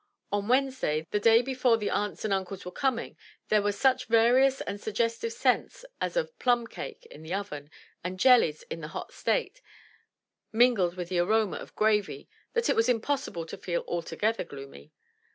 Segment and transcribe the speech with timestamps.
[0.31, 3.15] On Wednesday, the day before the aunts and uncles were coming,
[3.49, 7.69] there were such various and suggestive scents as of plum cake in the oven
[8.03, 9.61] and jellies in the hot state,
[10.51, 14.43] min gled with the aroma of gravy, that it was impossible to feel alto gether
[14.43, 14.91] gloomy.